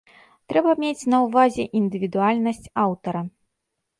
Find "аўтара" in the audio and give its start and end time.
2.87-3.21